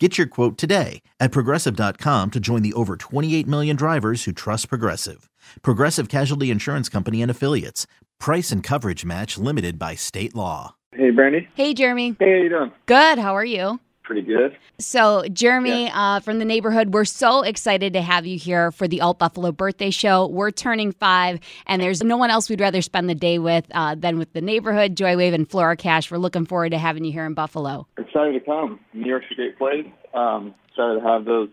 [0.00, 4.68] Get your quote today at progressive.com to join the over 28 million drivers who trust
[4.68, 5.30] Progressive.
[5.62, 7.86] Progressive Casualty Insurance Company and Affiliates.
[8.18, 10.74] Price and coverage match limited by state law.
[10.92, 11.46] Hey, Brandi.
[11.54, 12.16] Hey, Jeremy.
[12.18, 12.72] Hey, how you doing?
[12.86, 13.18] Good.
[13.18, 13.78] How are you?
[14.02, 14.56] Pretty good.
[14.78, 19.00] So, Jeremy uh, from the neighborhood, we're so excited to have you here for the
[19.00, 20.26] Alt Buffalo birthday show.
[20.26, 23.94] We're turning five, and there's no one else we'd rather spend the day with uh,
[23.94, 26.10] than with the neighborhood, Joywave, and Flora Cash.
[26.10, 27.86] We're looking forward to having you here in Buffalo.
[28.14, 28.78] Excited to come.
[28.92, 29.86] New York's a great place.
[30.14, 31.48] Um, excited to have those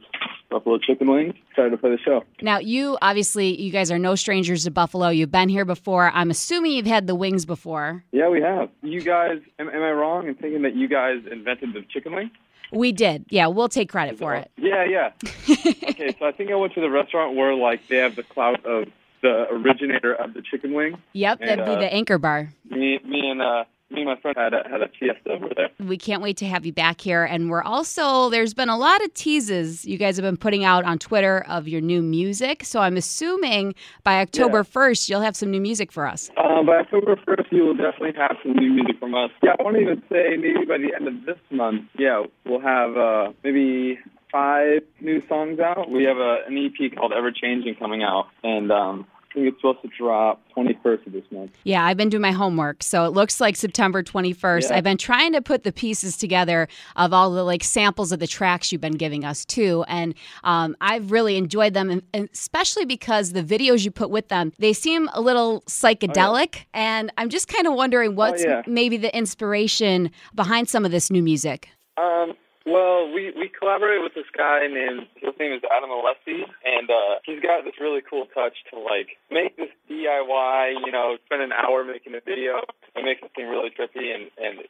[0.51, 1.33] buffalo chicken wings.
[1.49, 2.23] Excited to play the show.
[2.43, 5.09] Now, you obviously, you guys are no strangers to Buffalo.
[5.09, 6.11] You've been here before.
[6.13, 8.03] I'm assuming you've had the wings before.
[8.11, 8.69] Yeah, we have.
[8.83, 12.29] You guys, am, am I wrong in thinking that you guys invented the chicken wing?
[12.71, 13.25] We did.
[13.29, 14.51] Yeah, we'll take credit for it.
[14.55, 15.11] Yeah, yeah.
[15.49, 18.63] okay, so I think I went to the restaurant where like they have the clout
[18.67, 18.85] of
[19.23, 20.99] the originator of the chicken wing.
[21.13, 22.53] Yep, And, that'd be uh, the anchor bar.
[22.69, 23.63] Me, me and uh,
[24.03, 25.69] me and my friend had a, had a fiesta over there.
[25.85, 27.23] We can't wait to have you back here.
[27.23, 30.83] And we're also, there's been a lot of teases you guys have been putting out
[30.85, 32.63] on Twitter of your new music.
[32.63, 36.29] So I'm assuming by October 1st, you'll have some new music for us.
[36.37, 39.31] Uh, by October 1st, you will definitely have some new music from us.
[39.43, 42.97] Yeah, I won't even say maybe by the end of this month, yeah, we'll have
[42.97, 43.99] uh, maybe
[44.31, 45.89] five new songs out.
[45.91, 49.81] We have a, an EP called Ever Changing coming out, and um, think it's supposed
[49.81, 51.51] to drop 21st of this month.
[51.63, 52.83] Yeah, I've been doing my homework.
[52.83, 54.69] So it looks like September 21st.
[54.69, 54.77] Yeah.
[54.77, 58.27] I've been trying to put the pieces together of all the like samples of the
[58.27, 59.85] tracks you've been giving us too.
[59.87, 64.53] And um, I've really enjoyed them, and, especially because the videos you put with them,
[64.59, 66.65] they seem a little psychedelic.
[66.73, 68.63] And I'm just kind of wondering what's yeah.
[68.67, 71.69] maybe the inspiration behind some of this new music.
[71.97, 72.33] Um,
[72.65, 77.17] well, we, we collaborated with this guy named, his name is Adam Alessi, and uh,
[77.25, 81.51] he's got this really cool touch to, like, make this DIY, you know, spend an
[81.51, 82.61] hour making a video
[82.95, 84.61] and make it seem really trippy, and, and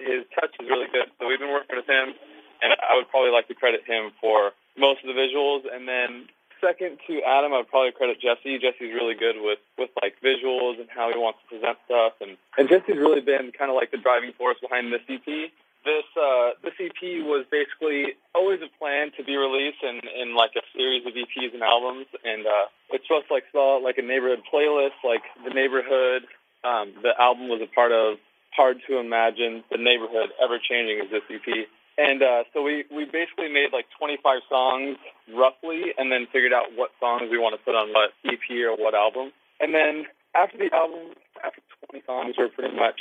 [0.00, 1.12] his touch is really good.
[1.20, 2.16] So we've been working with him,
[2.64, 6.32] and I would probably like to credit him for most of the visuals, and then
[6.64, 8.56] second to Adam, I would probably credit Jesse.
[8.56, 12.40] Jesse's really good with, with like visuals and how he wants to present stuff, and,
[12.56, 15.52] and Jesse's really been kind of like the driving force behind this EP
[15.86, 20.50] this uh, this EP was basically always a plan to be released in, in like
[20.58, 24.42] a series of EPs and albums, and uh, it's supposed like out like a neighborhood
[24.52, 26.26] playlist, like the neighborhood.
[26.66, 28.18] Um, the album was a part of
[28.50, 33.06] Hard to Imagine, the neighborhood ever changing is this EP, and uh, so we we
[33.06, 34.98] basically made like 25 songs
[35.30, 38.74] roughly, and then figured out what songs we want to put on what EP or
[38.74, 39.30] what album,
[39.60, 41.14] and then after the album,
[41.44, 43.00] after 20 songs, were pretty much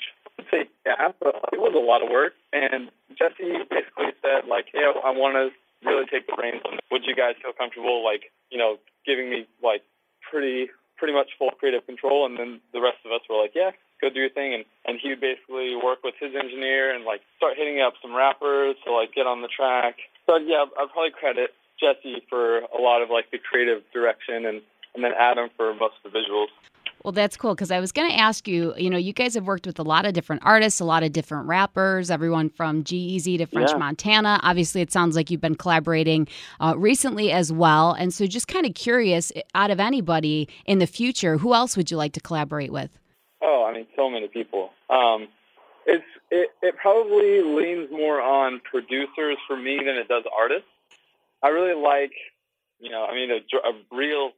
[0.85, 2.33] yeah, it was a lot of work.
[2.53, 5.51] And Jesse basically said, like, hey, I want to
[5.88, 6.61] really take the reins.
[6.91, 9.83] Would you guys feel comfortable, like, you know, giving me like
[10.21, 12.25] pretty pretty much full creative control?
[12.25, 13.71] And then the rest of us were like, yeah,
[14.01, 14.53] go do your thing.
[14.53, 18.16] And and he would basically work with his engineer and like start hitting up some
[18.16, 19.97] rappers to like get on the track.
[20.25, 24.61] So yeah, I'd probably credit Jesse for a lot of like the creative direction and
[24.95, 26.47] and then Adam for most of the visuals.
[27.05, 28.73] Well, that's cool because I was going to ask you.
[28.77, 31.11] You know, you guys have worked with a lot of different artists, a lot of
[31.11, 33.77] different rappers, everyone from G-Eazy to French Yeah.
[33.77, 34.39] Montana.
[34.41, 36.27] Obviously, it sounds like you've been collaborating
[36.59, 37.91] uh, recently as well.
[37.91, 41.91] And so, just kind of curious, out of anybody in the future, who else would
[41.91, 42.89] you like to collaborate with?
[43.39, 44.72] Oh, I mean, so many people.
[44.89, 45.27] Um,
[45.85, 50.67] it's it, it probably leans more on producers for me than it does artists.
[51.43, 52.13] I really like,
[52.79, 54.31] you know, I mean, a, a real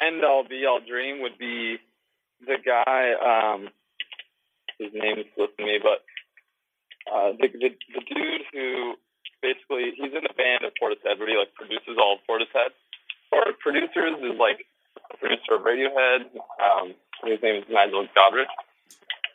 [0.00, 1.76] end all be all dream would be
[2.46, 3.14] the guy.
[3.14, 3.68] Um,
[4.78, 6.02] his name is slipping me, but
[7.10, 8.94] uh, the, the the dude who
[9.42, 12.72] basically he's in the band of Portishead, where he like produces all of Portishead.
[13.32, 14.66] Or producers is like
[15.18, 16.30] producer of Radiohead.
[16.62, 16.94] Um,
[17.24, 18.50] his name is Nigel Godrich.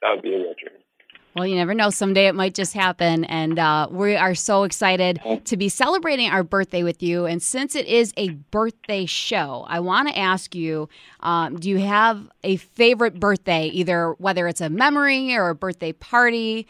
[0.02, 0.80] That would be a real dream.
[1.36, 1.90] Well, you never know.
[1.90, 3.24] Someday it might just happen.
[3.26, 7.26] And uh, we are so excited to be celebrating our birthday with you.
[7.26, 10.90] And since it is a birthday show, I want to ask you
[11.22, 15.92] um, do you have a favorite birthday, either whether it's a memory or a birthday
[15.94, 16.68] party?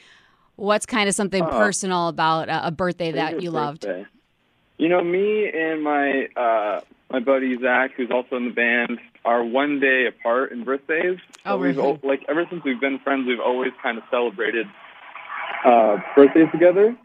[0.57, 1.47] What's kind of something Oh.
[1.49, 3.85] personal about a, a birthday that you loved?
[3.85, 4.05] birthday.
[4.77, 9.43] You know, me and my uh, my buddy Zach, who's also in the band, are
[9.43, 11.17] one day apart in birthdays.
[11.43, 11.89] So Oh, we've really?
[12.03, 14.65] al- like ever since we've been friends, we've always kind of celebrated
[15.65, 16.95] uh, birthdays together.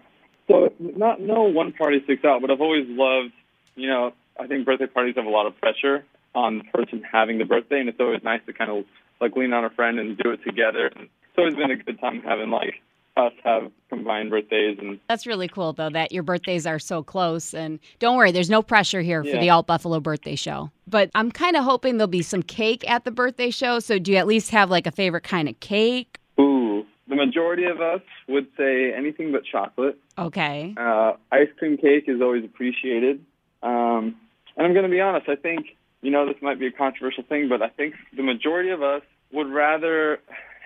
[0.48, 3.32] So not no one party sticks out, but I've always loved.
[3.76, 7.38] You know, I think birthday parties have a lot of pressure on the person having
[7.38, 8.84] the birthday, and it's always nice to kind of
[9.20, 10.86] like lean on a friend and do it together.
[10.94, 12.74] And it's always been a good time having like
[13.16, 17.54] us have combined birthdays and That's really cool though that your birthdays are so close
[17.54, 20.70] and don't worry, there's no pressure here for the Alt Buffalo birthday show.
[20.86, 23.78] But I'm kind of hoping there'll be some cake at the birthday show.
[23.78, 26.18] So do you at least have like a favorite kind of cake?
[26.38, 29.98] ooh, the majority of us would say anything but chocolate.
[30.18, 30.74] Okay.
[30.76, 33.24] Uh, ice cream cake is always appreciated.
[33.62, 34.16] Um,
[34.56, 35.66] and I'm going to be honest, I think,
[36.02, 39.02] you know, this might be a controversial thing, but I think the majority of us
[39.32, 40.20] would rather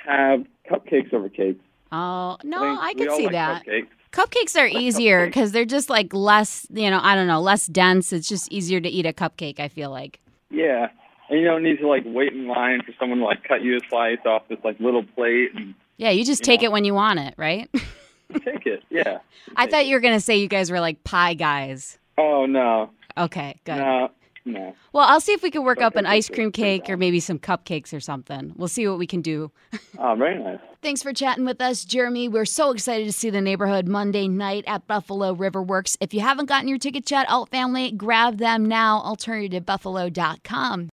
[0.07, 1.61] have cupcakes over cakes.
[1.91, 3.67] Oh, no, I could see like that.
[3.67, 3.87] Cupcakes.
[4.13, 8.13] Cupcakes are easier because they're just like less, you know, I don't know, less dense.
[8.13, 10.21] It's just easier to eat a cupcake, I feel like.
[10.51, 10.89] Yeah.
[11.29, 13.77] And you don't need to like wait in line for someone to like cut you
[13.77, 16.67] a slice off this like little plate and Yeah, you just You take know.
[16.69, 17.69] it when you want it, right?
[18.45, 18.83] take it.
[18.89, 19.19] Yeah.
[19.57, 19.87] I thought it.
[19.89, 21.99] you were going to say you guys were like pie guys.
[22.17, 22.91] Oh no.
[23.17, 23.77] Okay, good.
[23.77, 24.11] No.
[24.53, 24.75] No.
[24.93, 27.39] Well, I'll see if we can work up an ice cream cake or maybe some
[27.39, 28.55] cupcakes or something.
[28.57, 29.51] We'll see what we can do.
[30.01, 30.61] Oh, very nice.
[30.81, 32.29] Thanks for chatting with us, Jeremy.
[32.29, 35.97] We're so excited to see the neighborhood Monday night at Buffalo Riverworks.
[36.01, 39.03] If you haven't gotten your tickets yet, Alt Family, grab them now.
[39.05, 40.91] AlternativeBuffalo.com.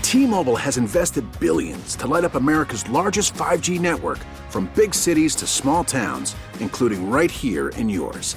[0.00, 4.18] T-Mobile has invested billions to light up America's largest 5G network
[4.48, 8.36] from big cities to small towns, including right here in yours.